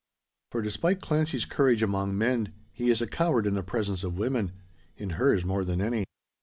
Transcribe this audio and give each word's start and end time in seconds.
For 0.49 0.63
despite 0.63 0.99
Clancy's 0.99 1.45
courage 1.45 1.83
among 1.83 2.17
men, 2.17 2.53
he 2.71 2.89
is 2.89 3.01
a 3.03 3.05
coward 3.07 3.45
in 3.45 3.53
the 3.53 3.61
presence 3.61 4.03
of 4.03 4.17
women 4.17 4.51
in 4.97 5.11
hers 5.11 5.45
more 5.45 5.63
than 5.63 5.79
any. 5.79 6.05